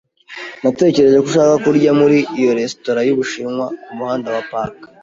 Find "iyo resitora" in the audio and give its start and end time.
2.39-2.99